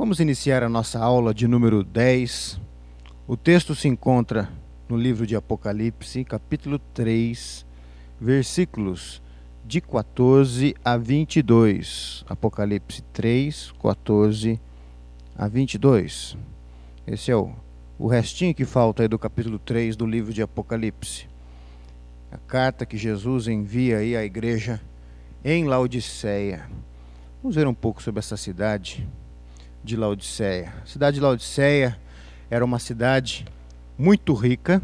[0.00, 2.58] Vamos iniciar a nossa aula de número 10.
[3.28, 4.48] O texto se encontra
[4.88, 7.66] no livro de Apocalipse, capítulo 3,
[8.18, 9.22] versículos
[9.62, 12.24] de 14 a 22.
[12.26, 14.58] Apocalipse 3, 14
[15.36, 16.34] a 22.
[17.06, 17.52] Esse é o,
[17.98, 21.28] o restinho que falta aí do capítulo 3 do livro de Apocalipse.
[22.32, 24.80] A carta que Jesus envia aí à igreja
[25.44, 26.70] em Laodiceia.
[27.42, 29.06] Vamos ver um pouco sobre essa cidade
[29.82, 30.72] de Laodiceia.
[30.82, 31.98] A cidade de Laodiceia
[32.50, 33.44] era uma cidade
[33.96, 34.82] muito rica,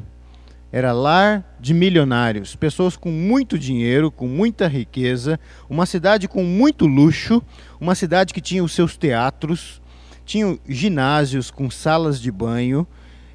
[0.73, 5.39] era lar de milionários, pessoas com muito dinheiro, com muita riqueza,
[5.71, 7.43] uma cidade com muito luxo,
[7.81, 9.81] uma cidade que tinha os seus teatros,
[10.25, 12.87] tinha ginásios com salas de banho.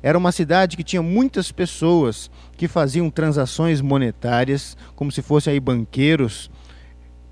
[0.03, 5.59] Era uma cidade que tinha muitas pessoas que faziam transações monetárias, como se fossem aí
[5.59, 6.49] banqueiros,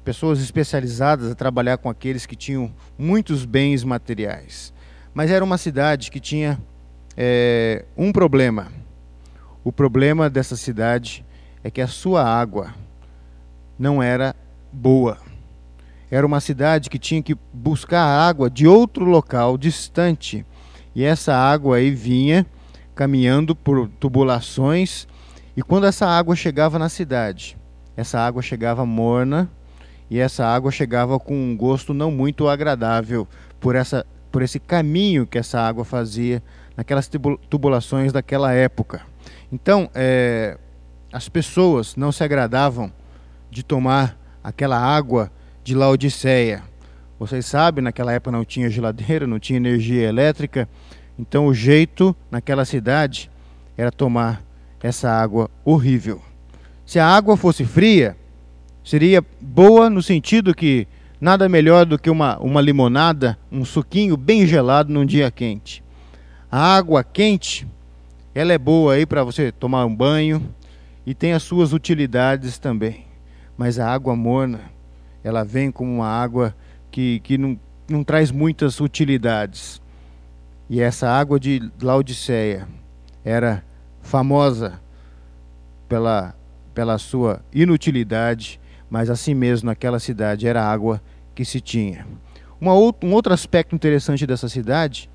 [0.03, 4.73] pessoas especializadas a trabalhar com aqueles que tinham muitos bens materiais.
[5.13, 6.59] Mas era uma cidade que tinha
[7.17, 8.67] é, um problema.
[9.63, 11.25] O problema dessa cidade
[11.63, 12.73] é que a sua água
[13.77, 14.35] não era
[14.71, 15.17] boa.
[16.11, 20.45] Era uma cidade que tinha que buscar água de outro local distante.
[20.95, 22.45] E essa água aí vinha
[22.95, 25.07] caminhando por tubulações.
[25.55, 27.57] E quando essa água chegava na cidade,
[27.95, 29.49] essa água chegava morna,
[30.09, 33.27] e essa água chegava com um gosto não muito agradável
[33.59, 36.41] por, essa, por esse caminho que essa água fazia
[36.75, 37.09] naquelas
[37.49, 39.01] tubulações daquela época.
[39.51, 40.57] Então, é,
[41.11, 42.91] as pessoas não se agradavam
[43.51, 45.31] de tomar aquela água
[45.63, 46.63] de Laodiceia.
[47.19, 50.69] Vocês sabem, naquela época não tinha geladeira, não tinha energia elétrica,
[51.17, 53.29] então o jeito naquela cidade
[53.77, 54.41] era tomar
[54.81, 56.21] essa água horrível.
[56.85, 58.15] Se a água fosse fria,
[58.89, 60.87] seria boa no sentido que
[61.21, 65.83] nada melhor do que uma, uma limonada, um suquinho bem gelado num dia quente.
[66.51, 67.67] A água quente,
[68.33, 70.41] ela é boa aí para você tomar um banho
[71.05, 73.05] e tem as suas utilidades também.
[73.55, 74.61] Mas a água morna,
[75.23, 76.55] ela vem como uma água
[76.89, 79.79] que, que não, não traz muitas utilidades.
[80.67, 82.67] E essa água de Laodiceia
[83.23, 83.63] era
[84.01, 84.81] famosa
[85.87, 86.33] pela,
[86.73, 88.58] pela sua inutilidade
[88.89, 91.01] mas assim mesmo naquela cidade era água
[91.35, 92.05] que se tinha.
[92.61, 92.67] Um
[93.13, 95.09] outro aspecto interessante dessa cidade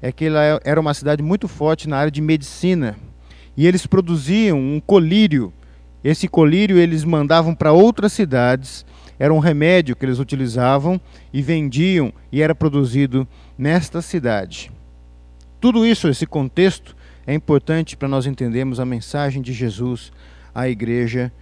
[0.00, 2.96] é que ela é, era uma cidade muito forte na área de medicina
[3.56, 5.52] e eles produziam um colírio.
[6.04, 8.84] Esse colírio eles mandavam para outras cidades,
[9.18, 11.00] era um remédio que eles utilizavam
[11.32, 13.26] e vendiam e era produzido
[13.58, 14.70] nesta cidade.
[15.58, 16.94] Tudo isso, esse contexto,
[17.26, 20.12] é importante para nós entendermos a mensagem de Jesus
[20.54, 21.32] à igreja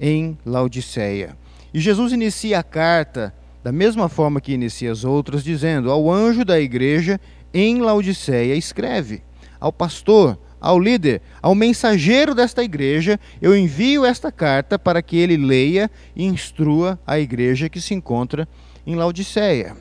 [0.00, 1.36] em Laodiceia.
[1.72, 6.44] E Jesus inicia a carta da mesma forma que inicia as outras, dizendo: Ao anjo
[6.44, 7.20] da igreja
[7.52, 9.22] em Laodiceia, escreve,
[9.60, 15.36] ao pastor, ao líder, ao mensageiro desta igreja, eu envio esta carta para que ele
[15.36, 18.48] leia e instrua a igreja que se encontra
[18.86, 19.76] em Laodiceia.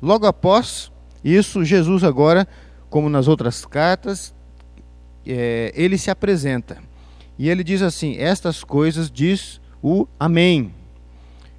[0.00, 0.90] Logo após
[1.22, 2.48] isso, Jesus agora,
[2.88, 4.34] como nas outras cartas,
[5.26, 6.78] é, ele se apresenta.
[7.40, 10.74] E ele diz assim: Estas coisas diz o Amém.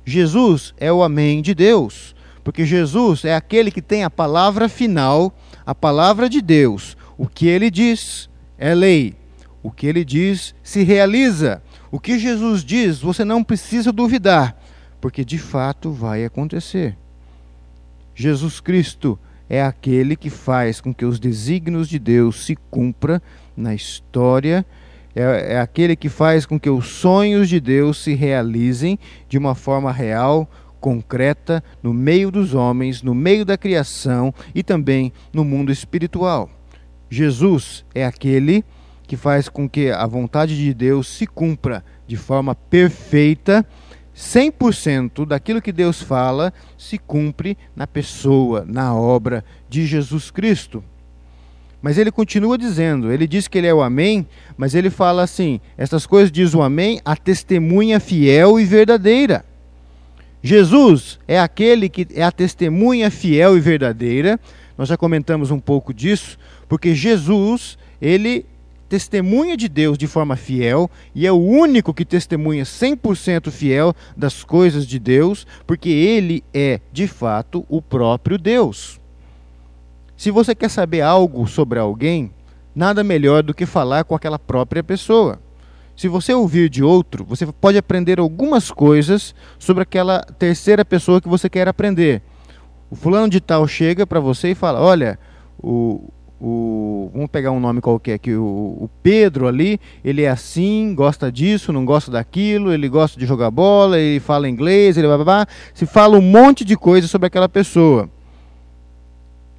[0.06, 5.36] Jesus é o Amém de Deus, porque Jesus é aquele que tem a palavra final,
[5.66, 6.96] a palavra de Deus.
[7.18, 9.16] O que ele diz é lei.
[9.64, 11.64] O que ele diz se realiza.
[11.92, 14.56] O que Jesus diz, você não precisa duvidar,
[15.02, 16.96] porque de fato vai acontecer.
[18.14, 19.18] Jesus Cristo
[19.50, 23.20] é aquele que faz com que os desígnios de Deus se cumpram
[23.58, 24.64] na história
[25.16, 29.56] é, é aquele que faz com que os sonhos de Deus se realizem de uma
[29.56, 30.50] forma real,
[30.80, 36.50] concreta, no meio dos homens, no meio da criação e também no mundo espiritual.
[37.10, 38.64] Jesus é aquele
[39.06, 43.66] que faz com que a vontade de Deus se cumpra de forma perfeita,
[44.16, 50.84] 100% daquilo que Deus fala se cumpre na pessoa, na obra de Jesus Cristo.
[51.82, 55.60] Mas ele continua dizendo, ele diz que ele é o Amém, mas ele fala assim:
[55.78, 59.44] estas coisas diz o Amém, a testemunha fiel e verdadeira.
[60.44, 64.40] Jesus é aquele que é a testemunha fiel e verdadeira.
[64.78, 66.38] Nós já comentamos um pouco disso,
[66.68, 68.46] porque Jesus, ele
[68.88, 74.44] testemunha de Deus de forma fiel e é o único que testemunha 100% fiel das
[74.44, 79.01] coisas de Deus, porque ele é, de fato, o próprio Deus.
[80.22, 82.32] Se você quer saber algo sobre alguém,
[82.76, 85.40] nada melhor do que falar com aquela própria pessoa.
[85.96, 91.28] Se você ouvir de outro, você pode aprender algumas coisas sobre aquela terceira pessoa que
[91.28, 92.22] você quer aprender.
[92.88, 95.18] O fulano de tal chega para você e fala: Olha,
[95.58, 100.94] o, o, vamos pegar um nome qualquer aqui, o, o, Pedro ali, ele é assim,
[100.94, 105.48] gosta disso, não gosta daquilo, ele gosta de jogar bola, ele fala inglês, ele blá,
[105.74, 108.08] se fala um monte de coisa sobre aquela pessoa.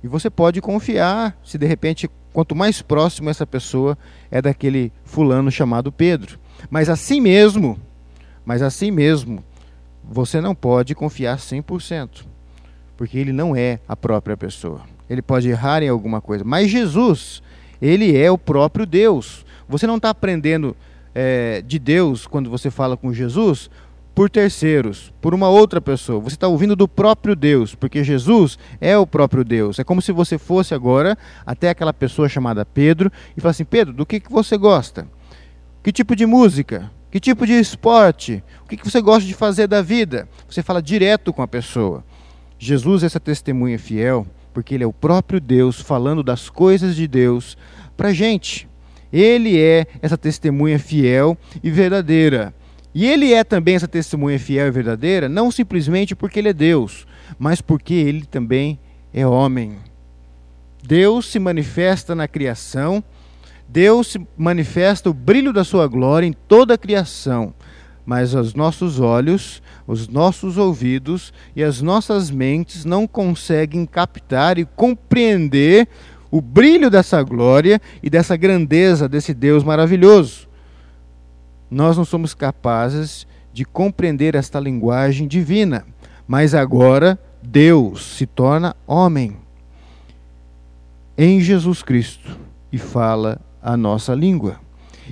[0.03, 3.97] E você pode confiar se de repente, quanto mais próximo essa pessoa
[4.31, 6.39] é daquele fulano chamado Pedro.
[6.71, 7.79] Mas assim mesmo,
[8.45, 9.43] mas assim mesmo,
[10.03, 12.33] você não pode confiar 100%
[13.03, 14.83] porque ele não é a própria pessoa.
[15.11, 17.43] Ele pode errar em alguma coisa, mas Jesus,
[17.81, 19.45] ele é o próprio Deus.
[19.69, 20.77] Você não está aprendendo
[21.13, 23.69] é, de Deus quando você fala com Jesus
[24.15, 26.21] por terceiros, por uma outra pessoa.
[26.21, 29.79] Você está ouvindo do próprio Deus, porque Jesus é o próprio Deus.
[29.79, 31.17] É como se você fosse agora
[31.47, 35.07] até aquela pessoa chamada Pedro e falasse assim: Pedro, do que, que você gosta?
[35.83, 36.91] Que tipo de música?
[37.11, 38.43] Que tipo de esporte?
[38.65, 40.29] O que, que você gosta de fazer da vida?
[40.49, 42.05] Você fala direto com a pessoa.
[42.59, 47.09] Jesus é essa testemunha fiel, porque ele é o próprio Deus falando das coisas de
[47.09, 47.57] Deus
[47.97, 48.69] para a gente.
[49.13, 52.55] Ele é essa testemunha fiel e verdadeira.
[52.95, 57.07] E ele é também essa testemunha fiel e verdadeira, não simplesmente porque ele é Deus,
[57.39, 58.79] mas porque ele também
[59.13, 59.77] é homem.
[60.83, 63.03] Deus se manifesta na criação,
[63.69, 67.55] Deus manifesta o brilho da sua glória em toda a criação
[68.05, 74.65] mas os nossos olhos, os nossos ouvidos e as nossas mentes não conseguem captar e
[74.65, 75.89] compreender
[76.31, 80.49] o brilho dessa glória e dessa grandeza desse Deus maravilhoso.
[81.73, 85.87] Nós não somos capazes de compreender esta linguagem divina,
[86.29, 89.39] mas agora Deus se torna homem
[91.17, 92.39] em Jesus Cristo
[92.71, 94.61] e fala a nossa língua.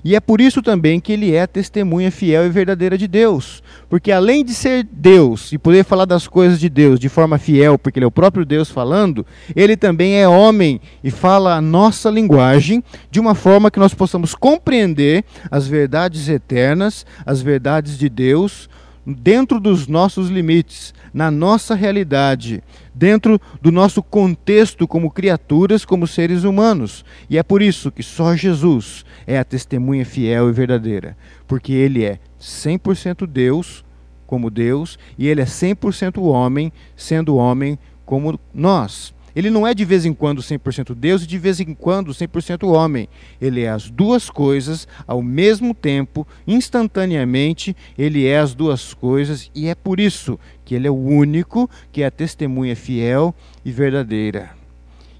[0.04, 3.62] E é por isso também que ele é a testemunha fiel e verdadeira de Deus.
[3.88, 7.78] Porque além de ser Deus e poder falar das coisas de Deus de forma fiel,
[7.78, 12.08] porque ele é o próprio Deus falando, ele também é homem e fala a nossa
[12.08, 18.68] linguagem de uma forma que nós possamos compreender as verdades eternas, as verdades de Deus,
[19.12, 22.62] dentro dos nossos limites, na nossa realidade,
[22.94, 27.04] dentro do nosso contexto como criaturas, como seres humanos.
[27.28, 31.16] E é por isso que só Jesus é a testemunha fiel e verdadeira,
[31.46, 33.84] porque ele é 100% Deus,
[34.26, 39.14] como Deus, e ele é 100% homem, sendo homem como nós.
[39.34, 42.68] Ele não é de vez em quando 100% Deus e de vez em quando 100%
[42.68, 43.08] homem.
[43.40, 49.68] Ele é as duas coisas ao mesmo tempo, instantaneamente, ele é as duas coisas e
[49.68, 53.34] é por isso que ele é o único que é a testemunha fiel
[53.64, 54.50] e verdadeira.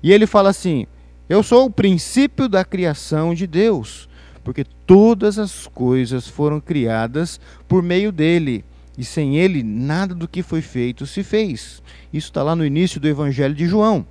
[0.03, 0.87] E ele fala assim:
[1.29, 4.09] Eu sou o princípio da criação de Deus,
[4.43, 8.65] porque todas as coisas foram criadas por meio dele
[8.97, 11.83] e sem ele nada do que foi feito se fez.
[12.13, 14.07] Isso está lá no início do Evangelho de João.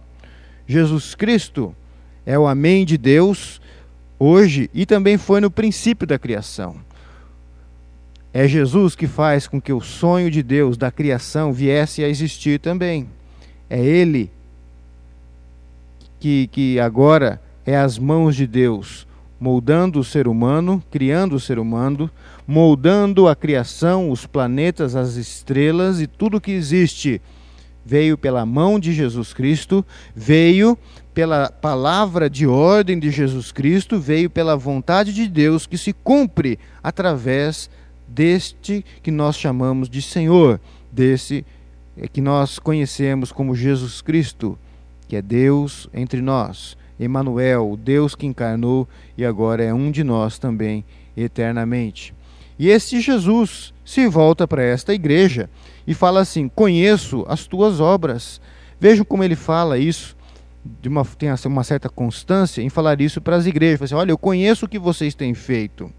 [0.67, 1.75] Jesus Cristo
[2.25, 3.61] é o Amém de Deus
[4.17, 6.77] hoje e também foi no princípio da criação.
[8.31, 12.59] É Jesus que faz com que o sonho de Deus da criação viesse a existir
[12.59, 13.09] também.
[13.69, 14.31] É Ele
[16.19, 19.07] que, que agora é as mãos de Deus
[19.39, 22.11] moldando o ser humano, criando o ser humano,
[22.49, 27.21] moldando a criação, os planetas, as estrelas e tudo que existe.
[27.85, 29.85] Veio pela mão de Jesus Cristo,
[30.15, 30.75] veio
[31.13, 36.57] pela palavra de ordem de Jesus Cristo, veio pela vontade de Deus que se cumpre
[36.81, 37.69] através
[38.07, 40.59] deste que nós chamamos de Senhor,
[40.91, 41.45] desse
[41.95, 44.57] eh, que nós conhecemos como Jesus Cristo,
[45.07, 46.75] que é Deus entre nós.
[46.99, 50.83] Emanuel, o Deus que encarnou e agora é um de nós também
[51.15, 52.17] eternamente.
[52.59, 55.49] E este Jesus se volta para esta igreja
[55.87, 58.41] e fala assim: Conheço as tuas obras.
[58.79, 60.15] Vejam como ele fala isso,
[60.81, 63.83] de uma, tem uma certa constância em falar isso para as igrejas.
[63.83, 65.91] Assim, Olha, eu conheço o que vocês têm feito.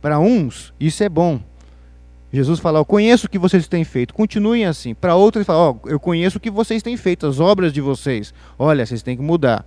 [0.00, 1.40] Para uns, isso é bom.
[2.32, 4.94] Jesus fala: Eu conheço o que vocês têm feito, continuem assim.
[4.94, 7.80] Para outros, ele fala: oh, Eu conheço o que vocês têm feito, as obras de
[7.80, 8.34] vocês.
[8.58, 9.64] Olha, vocês têm que mudar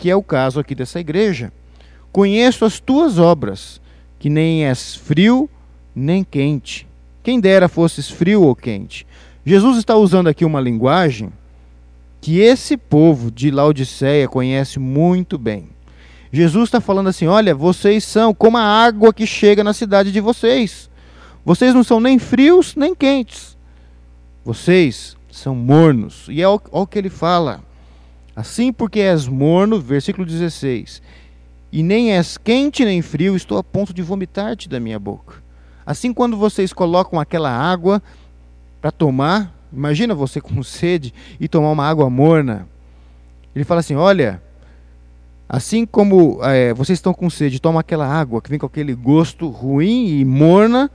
[0.00, 1.52] que é o caso aqui dessa igreja.
[2.10, 3.80] Conheço as tuas obras,
[4.20, 5.50] que nem és frio
[5.92, 6.86] nem quente.
[7.24, 9.04] Quem dera fosses frio ou quente.
[9.44, 11.32] Jesus está usando aqui uma linguagem
[12.20, 15.70] que esse povo de Laodiceia conhece muito bem.
[16.30, 20.20] Jesus está falando assim: olha, vocês são como a água que chega na cidade de
[20.20, 20.88] vocês.
[21.44, 23.56] Vocês não são nem frios nem quentes.
[24.44, 26.26] Vocês são mornos.
[26.28, 27.62] E é o, que ele fala.
[28.36, 31.02] Assim porque és morno, versículo 16,
[31.72, 35.42] e nem és quente nem frio, estou a ponto de vomitar-te da minha boca.
[35.84, 38.02] Assim, quando vocês colocam aquela água
[38.80, 42.68] para tomar, Imagina você com sede e tomar uma água morna.
[43.54, 44.42] Ele fala assim: olha,
[45.48, 49.48] assim como é, vocês estão com sede, toma aquela água que vem com aquele gosto
[49.48, 50.90] ruim e morna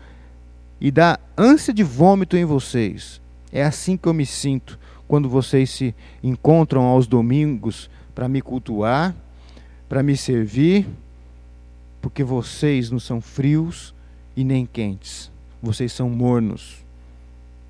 [0.79, 3.21] e dá ânsia de vômito em vocês.
[3.51, 4.77] É assim que eu me sinto
[5.07, 9.15] quando vocês se encontram aos domingos para me cultuar,
[9.87, 10.87] para me servir,
[12.01, 13.93] porque vocês não são frios
[14.35, 15.31] e nem quentes.
[15.61, 16.83] Vocês são mornos.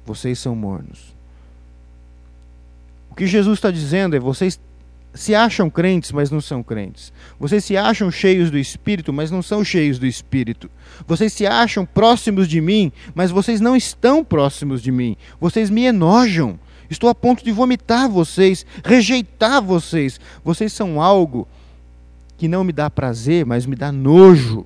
[0.05, 1.15] Vocês são mornos.
[3.09, 4.59] O que Jesus está dizendo é: vocês
[5.13, 7.13] se acham crentes, mas não são crentes.
[7.39, 10.69] Vocês se acham cheios do Espírito, mas não são cheios do Espírito.
[11.07, 15.15] Vocês se acham próximos de mim, mas vocês não estão próximos de mim.
[15.39, 16.59] Vocês me enojam.
[16.89, 20.19] Estou a ponto de vomitar vocês, rejeitar vocês.
[20.43, 21.47] Vocês são algo
[22.37, 24.65] que não me dá prazer, mas me dá nojo.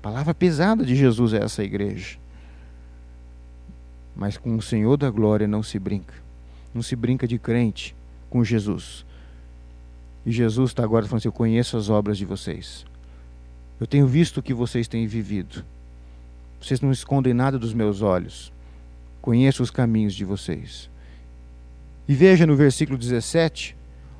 [0.00, 2.18] Palavra pesada de Jesus é essa igreja.
[4.14, 6.14] Mas com o Senhor da glória não se brinca.
[6.72, 7.94] Não se brinca de crente
[8.30, 9.04] com Jesus.
[10.24, 12.84] E Jesus está agora falando assim: Eu conheço as obras de vocês.
[13.80, 15.64] Eu tenho visto o que vocês têm vivido.
[16.60, 18.52] Vocês não escondem nada dos meus olhos.
[19.20, 20.88] Conheço os caminhos de vocês.
[22.06, 23.76] E veja no versículo 17,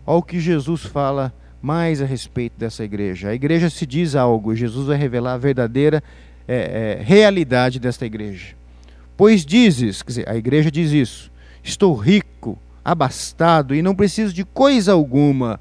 [0.06, 1.32] olha o que Jesus fala
[1.64, 3.30] mais a respeito dessa igreja.
[3.30, 6.04] A igreja se diz algo, Jesus vai revelar a verdadeira
[6.46, 8.54] é, é, realidade desta igreja.
[9.16, 14.44] Pois dizes, quer dizer, a igreja diz isso: estou rico, abastado e não preciso de
[14.44, 15.58] coisa alguma.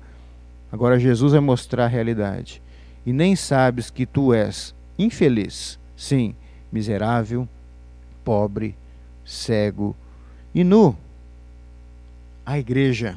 [0.69, 2.62] Agora Jesus vai mostrar a realidade.
[3.05, 6.36] E nem sabes que tu és infeliz, sim,
[6.69, 7.48] miserável,
[8.25, 8.75] pobre,
[9.24, 9.95] cego
[10.53, 10.98] e nu.
[12.45, 13.15] A igreja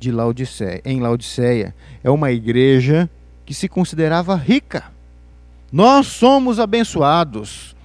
[0.00, 3.08] de Laodiceia, em Laodiceia é uma igreja
[3.44, 4.84] que se considerava rica.
[5.70, 7.76] Nós somos abençoados.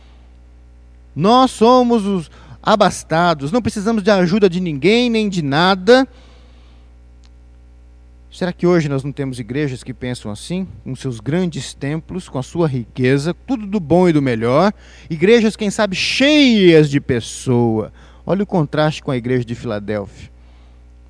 [1.14, 2.32] Nós somos os
[2.64, 6.08] abastados, não precisamos de ajuda de ninguém nem de nada.
[8.32, 12.40] Será que hoje nós não temos igrejas que pensam assim, com seus grandes templos, com
[12.40, 14.74] a sua riqueza, tudo do bom e do melhor?
[15.10, 17.94] Igrejas, quem sabe, cheias de pessoa.
[18.26, 20.35] Olha o contraste com a igreja de Filadélfia.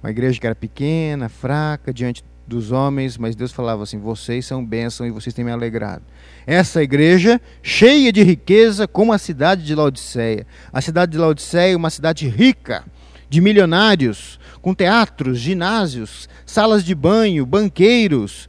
[0.06, 4.64] Uma igreja que era pequena, fraca, diante dos homens, mas Deus falava assim: vocês são
[4.64, 6.04] bênção e vocês têm me alegrado.
[6.46, 10.46] Essa igreja, cheia de riqueza, como a cidade de Laodiceia.
[10.72, 12.84] A cidade de Laodiceia é uma cidade rica,
[13.28, 18.48] de milionários, com teatros, ginásios, salas de banho, banqueiros.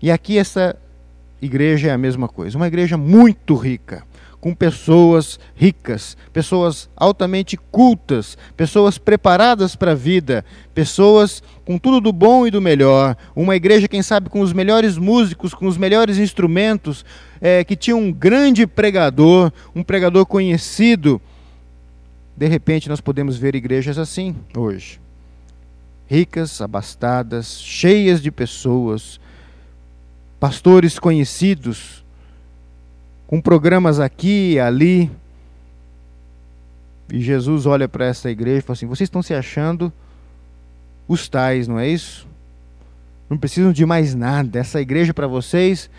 [0.00, 0.74] E aqui essa
[1.42, 4.02] igreja é a mesma coisa, uma igreja muito rica
[4.44, 12.12] com pessoas ricas, pessoas altamente cultas, pessoas preparadas para a vida, pessoas com tudo do
[12.12, 13.16] bom e do melhor.
[13.34, 17.06] Uma igreja, quem sabe, com os melhores músicos, com os melhores instrumentos,
[17.40, 21.18] é, que tinha um grande pregador, um pregador conhecido.
[22.36, 25.00] De repente, nós podemos ver igrejas assim hoje.
[26.06, 29.18] Ricas, abastadas, cheias de pessoas,
[30.38, 32.03] pastores conhecidos,
[33.26, 35.10] com programas aqui e ali.
[37.12, 39.92] E Jesus olha para essa igreja e fala assim: vocês estão se achando
[41.06, 42.26] os tais, não é isso?
[43.28, 44.58] Não precisam de mais nada.
[44.58, 45.90] Essa igreja para vocês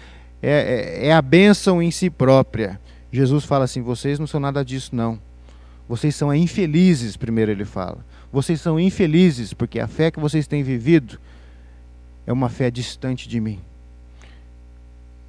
[0.42, 2.80] é, é, é a bênção em si própria.
[3.12, 5.20] Jesus fala assim: vocês não são nada disso, não.
[5.88, 8.04] Vocês são infelizes, primeiro ele fala.
[8.32, 11.20] Vocês são infelizes porque a fé que vocês têm vivido
[12.26, 13.60] é uma fé distante de mim.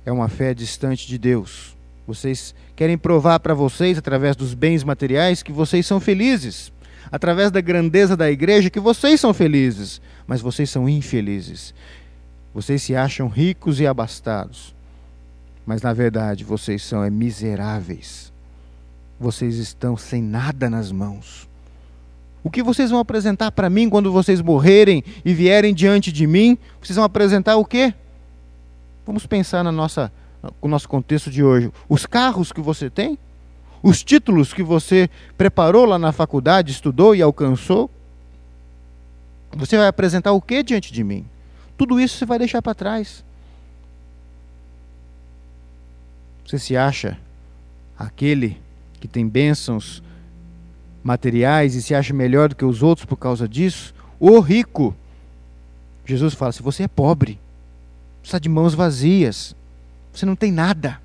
[0.05, 1.76] É uma fé distante de Deus.
[2.07, 6.73] Vocês querem provar para vocês, através dos bens materiais, que vocês são felizes.
[7.11, 10.01] Através da grandeza da igreja, que vocês são felizes.
[10.27, 11.75] Mas vocês são infelizes.
[12.55, 14.75] Vocês se acham ricos e abastados.
[15.67, 18.33] Mas na verdade vocês são é, miseráveis.
[19.19, 21.49] Vocês estão sem nada nas mãos.
[22.45, 26.57] O que vocês vão apresentar para mim quando vocês morrerem e vierem diante de mim?
[26.81, 27.93] Vocês vão apresentar o quê?
[29.05, 30.13] Vamos pensar na nossa
[30.61, 33.19] o nosso contexto de hoje, os carros que você tem,
[33.83, 37.91] os títulos que você preparou lá na faculdade, estudou e alcançou,
[39.53, 41.25] você vai apresentar o que diante de mim?
[41.77, 43.25] Tudo isso você vai deixar para trás.
[46.45, 47.19] Você se acha
[47.99, 48.61] aquele
[49.01, 50.03] que tem bênçãos
[51.03, 53.95] materiais e se acha melhor do que os outros por causa disso?
[54.19, 54.95] O rico.
[56.05, 57.39] Jesus fala: se você é pobre,
[58.23, 59.57] está de mãos vazias,
[60.19, 61.01] você não tem nada.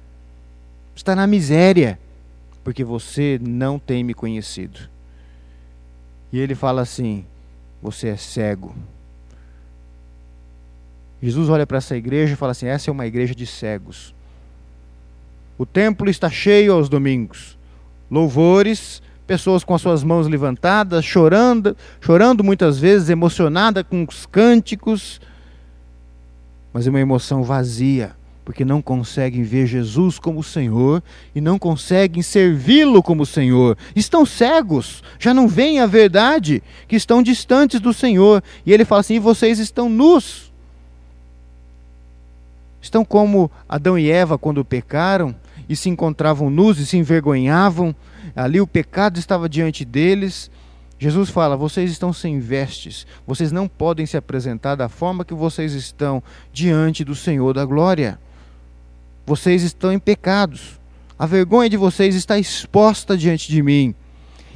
[0.95, 1.99] Está na miséria,
[2.63, 4.79] porque você não tem me conhecido.
[6.31, 7.25] E ele fala assim:
[7.81, 8.75] Você é cego.
[11.21, 14.15] Jesus olha para essa igreja e fala assim: Essa é uma igreja de cegos.
[15.57, 17.57] O templo está cheio aos domingos.
[18.09, 25.21] Louvores, pessoas com as suas mãos levantadas, chorando, chorando muitas vezes, emocionada com os cânticos,
[26.73, 31.01] mas é uma emoção vazia, porque não conseguem ver Jesus como Senhor
[31.33, 33.77] e não conseguem servi-lo como Senhor.
[33.95, 38.43] Estão cegos, já não veem a verdade, que estão distantes do Senhor.
[38.65, 40.51] E ele fala assim: vocês estão nus.
[42.81, 45.35] Estão como Adão e Eva quando pecaram
[45.69, 47.95] e se encontravam nus e se envergonhavam.
[48.35, 50.49] Ali o pecado estava diante deles
[51.01, 55.73] Jesus fala: vocês estão sem vestes, vocês não podem se apresentar da forma que vocês
[55.73, 56.21] estão
[56.53, 58.19] diante do Senhor da glória.
[59.31, 60.77] Vocês estão em pecados.
[61.17, 63.95] A vergonha de vocês está exposta diante de mim.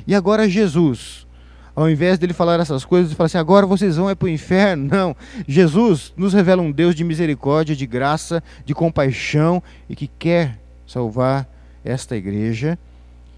[0.05, 1.25] E agora Jesus,
[1.73, 4.29] ao invés dele falar essas coisas, ele fala assim: agora vocês vão é para o
[4.29, 4.89] inferno.
[4.91, 5.15] Não.
[5.47, 11.47] Jesus nos revela um Deus de misericórdia, de graça, de compaixão e que quer salvar
[11.81, 12.77] esta igreja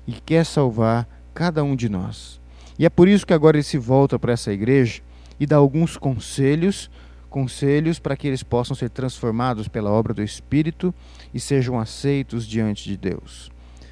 [0.07, 2.41] e quer salvar cada um de nós.
[2.79, 5.03] E é por isso que agora ele se volta para essa igreja
[5.39, 6.89] e dá alguns conselhos,
[7.29, 10.93] conselhos para que eles possam ser transformados pela obra do Espírito
[11.33, 13.51] e sejam aceitos diante de Deus.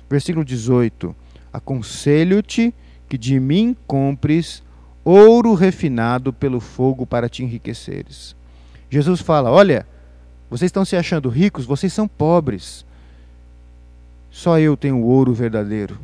[0.10, 1.16] Versículo 18:
[1.52, 2.74] Aconselho-te
[3.08, 4.64] que de mim compres
[5.04, 8.36] ouro refinado pelo fogo para te enriqueceres.
[8.90, 9.86] Jesus fala: Olha,
[10.50, 12.86] vocês estão se achando ricos, vocês são pobres.
[14.32, 15.98] Só eu tenho o ouro verdadeiro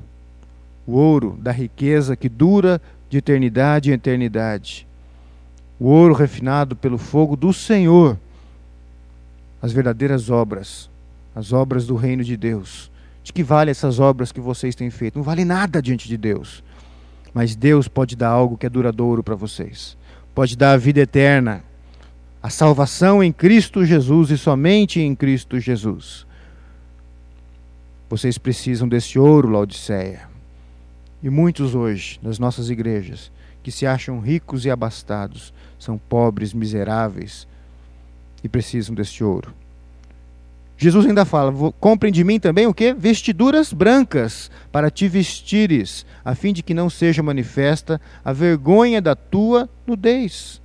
[0.85, 4.87] o ouro da riqueza que dura de eternidade em eternidade.
[5.81, 8.15] O ouro refinado pelo fogo do Senhor.
[9.59, 10.91] As verdadeiras obras,
[11.35, 12.91] as obras do reino de Deus.
[13.23, 15.15] De que vale essas obras que vocês têm feito?
[15.15, 16.63] Não vale nada diante de Deus.
[17.33, 19.97] Mas Deus pode dar algo que é duradouro para vocês.
[20.35, 21.63] Pode dar a vida eterna,
[22.43, 26.27] a salvação em Cristo Jesus e somente em Cristo Jesus.
[28.07, 30.29] Vocês precisam desse ouro, Laodiceia.
[31.23, 33.31] E muitos hoje, nas nossas igrejas,
[33.63, 37.47] que se acham ricos e abastados, são pobres, miseráveis
[38.43, 39.53] e precisam deste ouro.
[40.77, 42.93] Jesus ainda fala: comprem de mim também o que?
[42.93, 49.15] Vestiduras brancas, para te vestires, a fim de que não seja manifesta a vergonha da
[49.15, 50.61] tua nudez.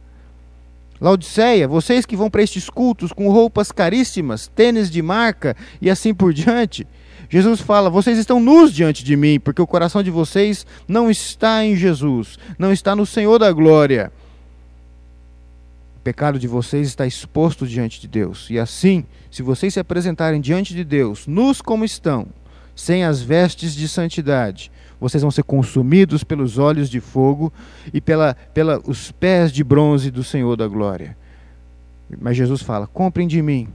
[0.98, 6.14] Laodiceia, vocês que vão para estes cultos com roupas caríssimas, tênis de marca e assim
[6.14, 6.86] por diante,
[7.28, 11.64] Jesus fala: Vocês estão nus diante de mim, porque o coração de vocês não está
[11.64, 14.10] em Jesus, não está no Senhor da glória.
[16.06, 18.48] Pecado de vocês está exposto diante de Deus.
[18.48, 22.28] E assim, se vocês se apresentarem diante de Deus, nus como estão,
[22.76, 27.52] sem as vestes de santidade, vocês vão ser consumidos pelos olhos de fogo
[27.92, 31.16] e pela, pela os pés de bronze do Senhor da glória.
[32.20, 33.66] Mas Jesus fala: comprem de mim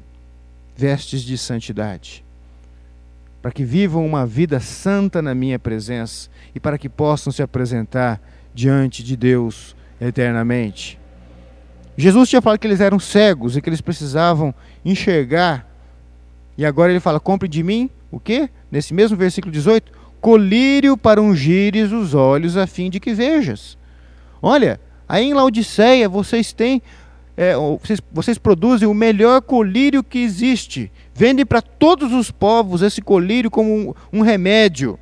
[0.73, 2.23] vestes de santidade
[3.41, 8.21] para que vivam uma vida santa na minha presença e para que possam se apresentar
[8.53, 11.00] diante de Deus eternamente.
[12.01, 15.67] Jesus tinha falado que eles eram cegos e que eles precisavam enxergar.
[16.57, 18.49] E agora ele fala: compre de mim o quê?
[18.71, 23.77] Nesse mesmo versículo 18: colírio para ungires os olhos a fim de que vejas.
[24.41, 26.81] Olha, aí em Laodiceia vocês têm
[27.37, 30.91] é, vocês, vocês produzem o melhor colírio que existe.
[31.13, 34.99] Vendem para todos os povos esse colírio como um, um remédio,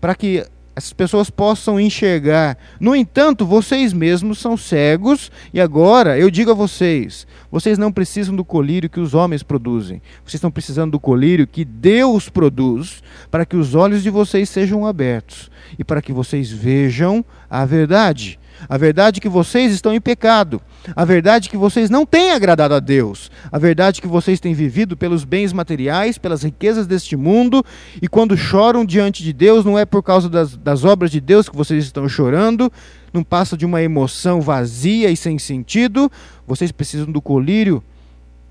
[0.00, 2.58] para que essas pessoas possam enxergar.
[2.80, 8.34] No entanto, vocês mesmos são cegos, e agora eu digo a vocês: vocês não precisam
[8.34, 13.46] do colírio que os homens produzem, vocês estão precisando do colírio que Deus produz, para
[13.46, 18.38] que os olhos de vocês sejam abertos e para que vocês vejam a verdade.
[18.68, 20.60] A verdade é que vocês estão em pecado.
[20.94, 23.30] A verdade é que vocês não têm agradado a Deus.
[23.50, 27.64] A verdade é que vocês têm vivido pelos bens materiais, pelas riquezas deste mundo.
[28.02, 31.48] E quando choram diante de Deus, não é por causa das, das obras de Deus
[31.48, 32.70] que vocês estão chorando.
[33.12, 36.10] Não passa de uma emoção vazia e sem sentido.
[36.46, 37.82] Vocês precisam do colírio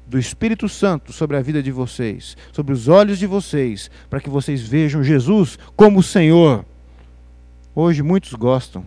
[0.08, 4.30] do Espírito Santo sobre a vida de vocês, sobre os olhos de vocês, para que
[4.30, 6.66] vocês vejam Jesus como Senhor.
[7.76, 8.86] Hoje muitos gostam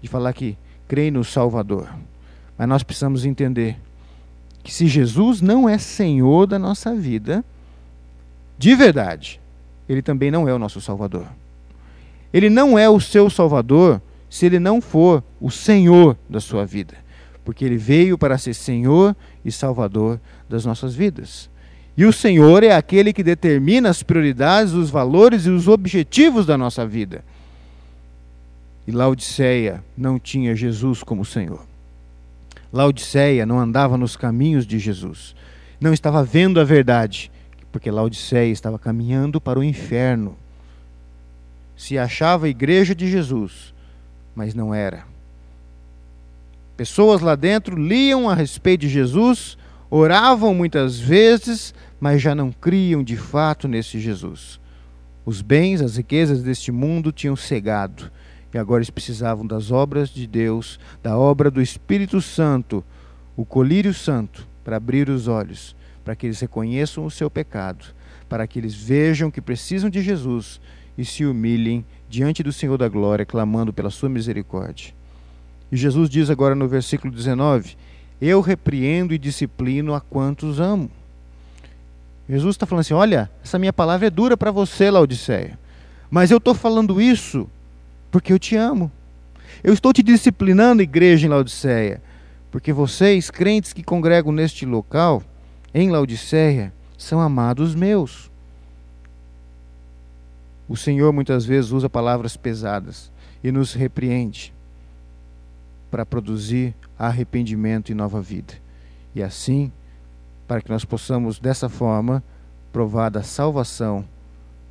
[0.00, 0.56] de falar que
[0.88, 1.88] creem no Salvador.
[2.56, 3.76] Mas nós precisamos entender
[4.62, 7.44] que se Jesus não é Senhor da nossa vida,
[8.58, 9.40] de verdade,
[9.88, 11.26] ele também não é o nosso Salvador.
[12.32, 16.94] Ele não é o seu Salvador se ele não for o Senhor da sua vida,
[17.44, 21.50] porque ele veio para ser Senhor e Salvador das nossas vidas.
[21.96, 26.56] E o Senhor é aquele que determina as prioridades, os valores e os objetivos da
[26.56, 27.22] nossa vida.
[28.86, 31.71] E Laodiceia não tinha Jesus como Senhor.
[32.72, 35.34] Laodiceia não andava nos caminhos de Jesus.
[35.80, 37.30] Não estava vendo a verdade,
[37.70, 40.36] porque Laodiceia estava caminhando para o inferno.
[41.76, 43.74] se achava a igreja de Jesus,
[44.36, 45.04] mas não era.
[46.76, 49.58] Pessoas lá dentro liam a respeito de Jesus,
[49.90, 54.60] oravam muitas vezes, mas já não criam de fato nesse Jesus.
[55.24, 58.10] Os bens, as riquezas deste mundo tinham cegado,
[58.52, 62.84] e agora eles precisavam das obras de Deus, da obra do Espírito Santo,
[63.36, 67.86] o colírio santo, para abrir os olhos, para que eles reconheçam o seu pecado,
[68.28, 70.60] para que eles vejam que precisam de Jesus
[70.98, 74.94] e se humilhem diante do Senhor da glória, clamando pela sua misericórdia.
[75.70, 77.76] E Jesus diz agora no versículo 19:
[78.20, 80.90] Eu repreendo e disciplino a quantos amo.
[82.28, 85.58] Jesus está falando assim: olha, essa minha palavra é dura para você, Laodiceia.
[86.10, 87.48] Mas eu estou falando isso
[88.12, 88.92] porque eu te amo.
[89.64, 92.00] Eu estou te disciplinando, igreja em Laodiceia,
[92.50, 95.22] porque vocês, crentes que congregam neste local,
[95.72, 98.30] em Laodiceia, são amados meus.
[100.68, 103.10] O Senhor muitas vezes usa palavras pesadas
[103.42, 104.52] e nos repreende
[105.90, 108.54] para produzir arrependimento e nova vida.
[109.14, 109.72] E assim,
[110.46, 112.22] para que nós possamos dessa forma
[112.72, 114.04] provar da salvação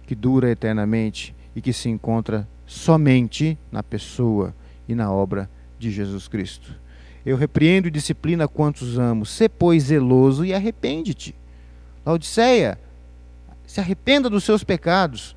[0.05, 4.55] que dura eternamente e que se encontra somente na pessoa
[4.87, 6.73] e na obra de Jesus Cristo.
[7.25, 9.25] Eu repreendo e disciplina quantos amo.
[9.25, 11.35] Sê, pois, zeloso e arrepende-te.
[12.05, 12.79] Laodiceia,
[13.67, 15.35] se arrependa dos seus pecados.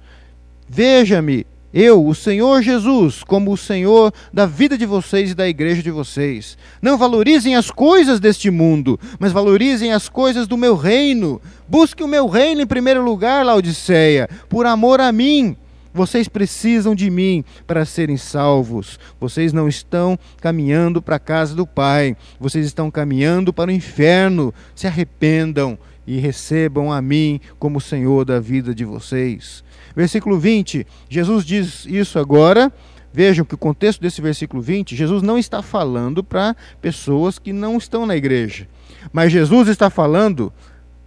[0.68, 5.83] Veja-me eu, o Senhor Jesus, como o Senhor da vida de vocês e da igreja
[5.83, 6.57] de vocês.
[6.81, 11.42] Não valorizem as coisas deste mundo, mas valorizem as coisas do meu reino.
[11.68, 15.57] Busque o meu reino em primeiro lugar, Laodiceia, por amor a mim.
[15.95, 18.99] Vocês precisam de mim para serem salvos.
[19.21, 22.17] Vocês não estão caminhando para a casa do Pai.
[22.41, 24.53] Vocês estão caminhando para o inferno.
[24.75, 29.63] Se arrependam e recebam a mim como Senhor da vida de vocês.
[29.95, 32.73] Versículo 20, Jesus diz isso agora.
[33.13, 37.79] Vejam que o contexto desse versículo 20, Jesus não está falando para pessoas que não
[37.79, 38.67] estão na igreja,
[39.13, 40.53] mas Jesus está falando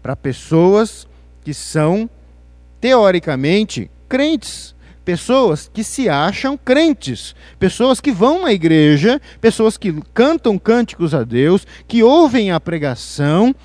[0.01, 1.05] para pessoas
[1.43, 2.09] que são,
[2.79, 4.73] teoricamente, crentes,
[5.07, 11.23] pessoas que se acham crentes, pessoas que vão à igreja, pessoas que cantam cânticos a
[11.23, 13.55] Deus, que ouvem a pregação,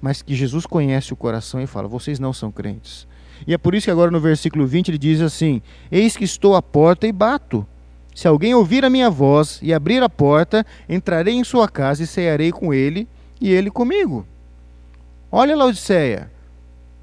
[0.00, 3.04] mas que Jesus conhece o coração e fala: vocês não são crentes.
[3.48, 6.54] E é por isso que agora no versículo 20 ele diz assim: Eis que estou
[6.54, 7.66] à porta e bato.
[8.14, 12.06] Se alguém ouvir a minha voz e abrir a porta, entrarei em sua casa e
[12.06, 13.08] cearei com ele
[13.40, 14.24] e ele comigo.
[15.32, 16.30] Olha, Laodiceia,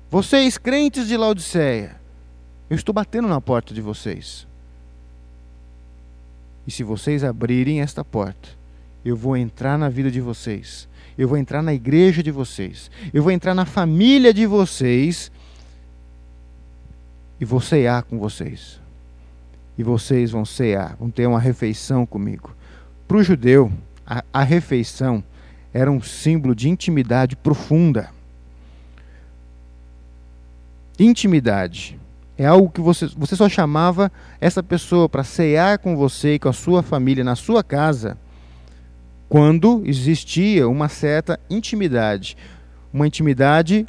[0.09, 1.99] vocês crentes de Laodiceia,
[2.71, 4.47] eu estou batendo na porta de vocês.
[6.65, 8.47] E se vocês abrirem esta porta,
[9.03, 13.21] eu vou entrar na vida de vocês, eu vou entrar na igreja de vocês, eu
[13.21, 15.29] vou entrar na família de vocês
[17.41, 18.79] e vou cear com vocês.
[19.77, 22.55] E vocês vão cear, vão ter uma refeição comigo.
[23.05, 23.69] Para o judeu,
[24.07, 25.21] a, a refeição
[25.73, 28.12] era um símbolo de intimidade profunda.
[30.97, 31.99] Intimidade
[32.41, 36.49] é algo que você, você só chamava essa pessoa para cear com você e com
[36.49, 38.17] a sua família na sua casa
[39.30, 42.36] quando existia uma certa intimidade.
[42.91, 43.86] Uma intimidade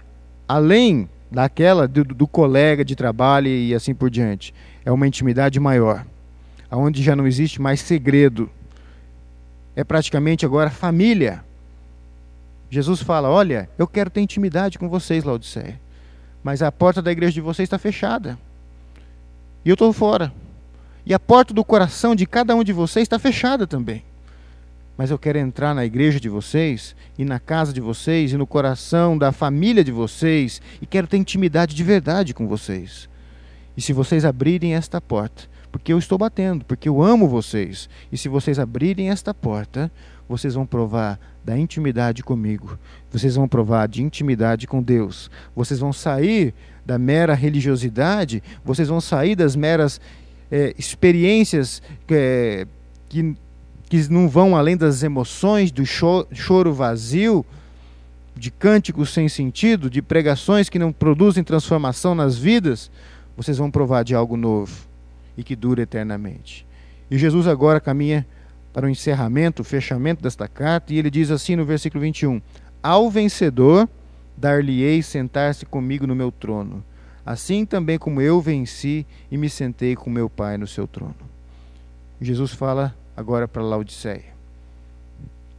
[0.47, 4.53] além daquela do, do, colega de trabalho e assim por diante.
[4.85, 6.05] É uma intimidade maior,
[6.71, 8.51] aonde já não existe mais segredo.
[9.75, 11.43] É praticamente agora família.
[12.69, 15.81] Jesus fala: Olha, eu quero ter intimidade com vocês, Laodiceia,
[16.43, 18.39] mas a porta da igreja de vocês está fechada.
[19.65, 20.33] E eu estou fora.
[21.05, 24.05] E a porta do coração de cada um de vocês está fechada também
[24.97, 28.47] mas eu quero entrar na igreja de vocês, e na casa de vocês, e no
[28.47, 33.09] coração da família de vocês, e quero ter intimidade de verdade com vocês.
[33.77, 38.19] E se vocês abrirem esta porta, porque eu estou batendo, porque eu amo vocês, e
[38.19, 39.91] se vocês abrirem esta porta,
[40.29, 42.79] vocês vão provar da intimidade comigo,
[43.11, 46.55] vocês vão provar de intimidade com Deus, vocês vão sair
[46.87, 50.01] da mera religiosidade, vocês vão sair das meras
[50.51, 52.67] é, experiências é,
[53.09, 53.35] que
[53.93, 57.45] que não vão além das emoções, do choro vazio,
[58.35, 62.91] de cânticos sem sentido, de pregações que não produzem transformação nas vidas,
[63.37, 64.89] vocês vão provar de algo novo
[65.37, 66.67] e que dura eternamente.
[67.11, 68.27] E Jesus agora caminha
[68.73, 72.41] para o encerramento, o fechamento desta carta, e ele diz assim no versículo 21:
[72.83, 73.89] Ao vencedor
[74.37, 76.83] dar-lhe-ei sentar-se comigo no meu trono,
[77.25, 81.15] assim também como eu venci e me sentei com meu Pai no seu trono.
[82.21, 84.33] Jesus fala agora para Laodiceia.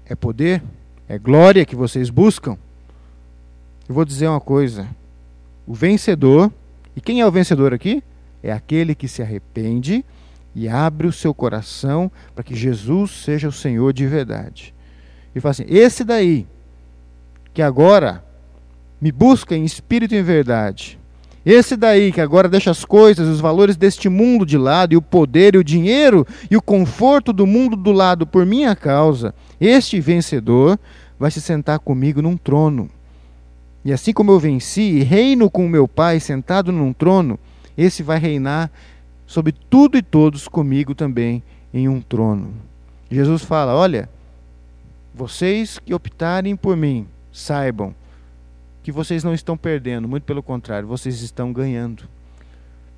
[0.06, 0.62] É poder,
[1.08, 2.58] é glória que vocês buscam.
[3.88, 4.88] Eu vou dizer uma coisa:
[5.68, 6.52] o vencedor,
[6.96, 8.04] e quem é o vencedor aqui?
[8.44, 10.04] é aquele que se arrepende
[10.56, 14.74] e abre o seu coração para que Jesus seja o Senhor de verdade.
[15.36, 16.48] E fala assim: esse daí,
[17.54, 18.24] que agora
[19.02, 21.00] me busca em espírito e em verdade,
[21.46, 25.02] esse daí que agora deixa as coisas, os valores deste mundo de lado, e o
[25.02, 30.00] poder, e o dinheiro, e o conforto do mundo do lado por minha causa, este
[30.00, 30.80] vencedor
[31.20, 32.90] vai se sentar comigo num trono.
[33.84, 37.38] E assim como eu venci e reino com meu Pai sentado num trono,
[37.78, 38.72] esse vai reinar
[39.26, 42.54] sobre tudo e todos comigo também em um trono.
[43.10, 44.10] Jesus fala: Olha,
[45.14, 47.94] vocês que optarem por mim, saibam
[48.84, 52.04] que vocês não estão perdendo, muito pelo contrário, vocês estão ganhando.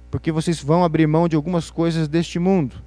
[0.10, 2.78] Porque vocês vão abrir mão de algumas coisas deste mundo,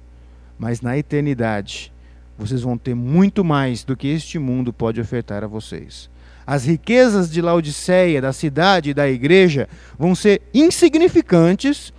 [0.57, 1.93] mas na eternidade
[2.37, 6.09] vocês vão ter muito mais do que este mundo pode ofertar a vocês.
[6.47, 11.93] As riquezas de Laodiceia, da cidade e da igreja, vão ser insignificantes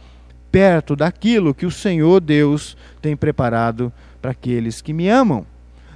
[0.50, 5.46] perto daquilo que o Senhor Deus tem preparado para aqueles que me amam,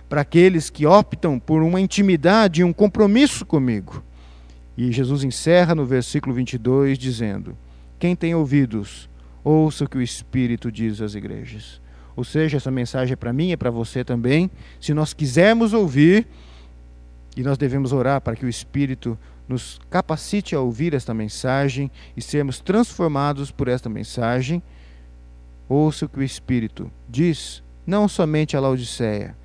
[0.09, 4.03] para aqueles que optam por uma intimidade e um compromisso comigo.
[4.77, 7.57] E Jesus encerra no versículo 22 dizendo:
[7.99, 9.09] Quem tem ouvidos,
[9.43, 11.81] ouça o que o Espírito diz às igrejas.
[12.17, 14.51] Ou seja, essa mensagem é para mim e para você também.
[14.81, 16.27] Se nós quisermos ouvir,
[17.37, 22.23] e nós devemos orar para que o Espírito nos capacite a ouvir esta mensagem e
[22.23, 24.63] sermos transformados por esta mensagem,
[25.69, 29.37] ouça o que o Espírito diz, não somente a Laodiceia,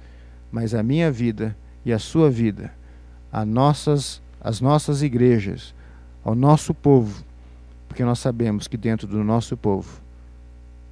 [0.51, 2.73] mas a minha vida e a sua vida,
[3.31, 5.75] a nossas às nossas igrejas,
[6.23, 7.23] ao nosso povo,
[7.88, 10.01] porque nós sabemos que dentro do nosso povo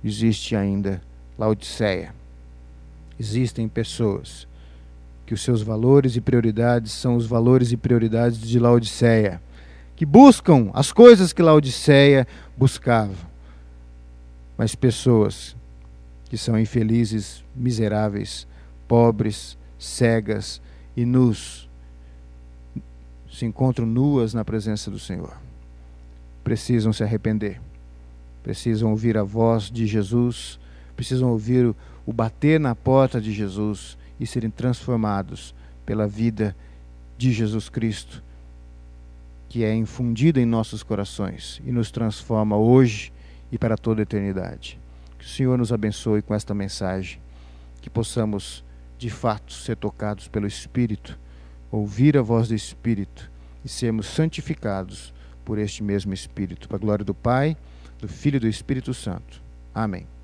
[0.04, 1.02] existe ainda
[1.38, 2.13] Laodiceia.
[3.20, 4.48] Existem pessoas
[5.28, 9.42] que os seus valores e prioridades são os valores e prioridades de Laodiceia,
[9.94, 12.26] que buscam as coisas que Laodiceia
[12.58, 13.13] buscava.
[14.58, 15.54] Mas pessoas
[16.30, 18.48] que são infelizes, miseráveis,
[18.88, 20.62] pobres, cegas
[20.96, 21.70] e nus
[23.30, 25.36] se encontram nuas na presença do Senhor.
[26.42, 27.60] Precisam se arrepender,
[28.42, 30.58] precisam ouvir a voz de Jesus,
[30.96, 35.54] precisam ouvir o, bater na porta de Jesus e serem transformados
[35.86, 36.56] pela vida
[37.18, 38.24] de Jesus Cristo,
[39.50, 43.14] que é infundida em nossos corações e nos transforma hoje
[43.52, 44.80] e para toda a eternidade.
[45.18, 47.20] Que o Senhor nos abençoe com esta mensagem,
[47.82, 48.64] que possamos
[48.98, 51.18] de fato ser tocados pelo Espírito
[51.72, 53.30] ouvir a voz do Espírito
[53.64, 57.58] e sermos santificados por este mesmo Espírito, para a glória do Pai,
[58.00, 59.42] do Filho e do Espírito Santo.
[59.74, 60.17] Amém.